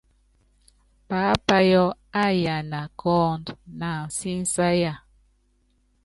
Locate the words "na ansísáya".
3.79-4.93